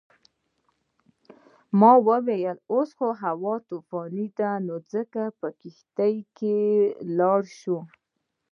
[1.79, 4.51] ما وویل اوس خو هوا طوفاني ده
[4.91, 6.57] څنګه به په کښتۍ کې
[7.17, 7.83] لاړ شم.